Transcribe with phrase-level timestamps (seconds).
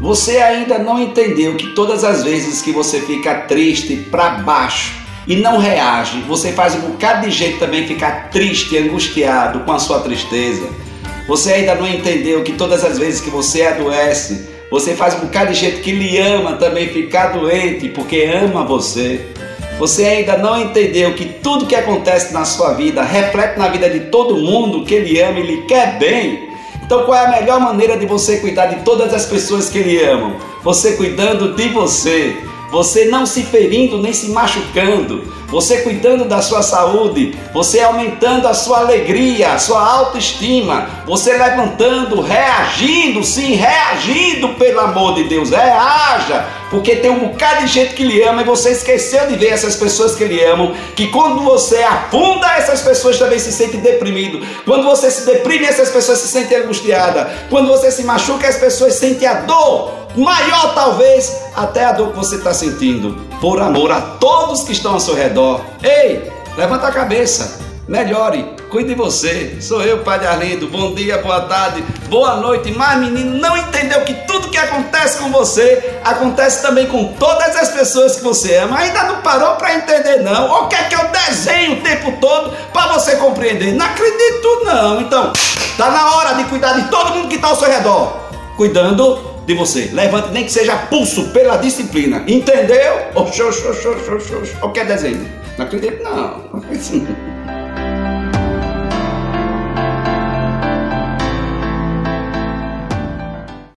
[0.00, 4.94] Você ainda não entendeu que todas as vezes que você fica triste, para baixo
[5.26, 9.78] e não reage, você faz um bocado de jeito também ficar triste, angustiado com a
[9.78, 10.70] sua tristeza.
[11.28, 15.52] Você ainda não entendeu que todas as vezes que você adoece, você faz um bocado
[15.52, 19.20] de jeito que lhe ama também ficar doente porque ama você.
[19.78, 24.00] Você ainda não entendeu que tudo que acontece na sua vida reflete na vida de
[24.06, 26.47] todo mundo que ele ama e lhe quer bem.
[26.88, 30.02] Então, qual é a melhor maneira de você cuidar de todas as pessoas que lhe
[30.02, 30.36] amam?
[30.62, 32.42] Você cuidando de você.
[32.70, 38.52] Você não se ferindo nem se machucando, você cuidando da sua saúde, você aumentando a
[38.52, 45.48] sua alegria, a sua autoestima, você levantando, reagindo, sim, reagindo pelo amor de Deus.
[45.48, 49.48] Reaja, porque tem um bocado de gente que lhe ama e você esqueceu de ver
[49.48, 54.46] essas pessoas que lhe amam, que quando você afunda, essas pessoas também se sentem deprimidas.
[54.66, 57.26] Quando você se deprime, essas pessoas se sentem angustiadas.
[57.48, 62.16] Quando você se machuca, as pessoas sentem a dor maior talvez até a dor que
[62.16, 65.60] você está sentindo, por amor a todos que estão ao seu redor.
[65.82, 69.56] Ei, levanta a cabeça, melhore, cuide de você.
[69.60, 70.68] Sou eu, Padre Arlindo.
[70.68, 72.70] Bom dia, boa tarde, boa noite.
[72.76, 77.70] Mas, menino, não entendeu que tudo que acontece com você acontece também com todas as
[77.70, 78.78] pessoas que você ama.
[78.78, 80.48] Ainda não parou para entender, não.
[80.50, 83.72] Ou quer que eu desenhe o tempo todo para você compreender?
[83.72, 85.00] Não acredito, não.
[85.00, 85.32] Então,
[85.76, 88.28] tá na hora de cuidar de todo mundo que está ao seu redor.
[88.56, 89.88] Cuidando de você.
[89.92, 92.22] Levante nem que seja pulso pela disciplina.
[92.28, 92.94] Entendeu?
[93.14, 94.56] Oxô, oxô, oxô, oxô, oxô.
[94.60, 95.26] Qualquer desenho.
[95.56, 96.48] Não acredito, não.